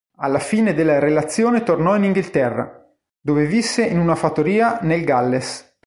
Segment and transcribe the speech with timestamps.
[0.15, 5.77] Alla fine della relazione tornò in Inghilterra, dove visse in una fattoria nel Galles.